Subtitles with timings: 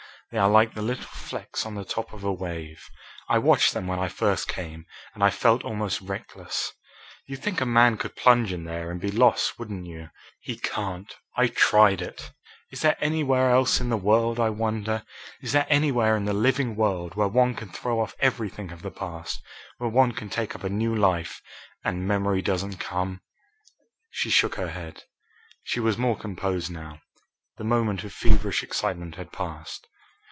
[0.33, 2.89] They are like the little flecks on the top of a wave.
[3.27, 6.71] I watched them when I first came and I felt almost reckless.
[7.27, 10.09] You'd think a man could plunge in there and be lost, wouldn't you?
[10.39, 11.13] He can't!
[11.35, 12.31] I tried it.
[12.71, 15.03] Is there anywhere else in the world, I wonder?
[15.41, 18.89] Is there anywhere in the living world where one can throw off everything of the
[18.91, 19.43] past,
[19.79, 21.41] where one can take up a new life,
[21.83, 23.19] and memory doesn't come?"
[24.09, 25.03] She shook her head.
[25.63, 27.01] She was more composed now.
[27.57, 29.87] The moment of feverish excitement had passed.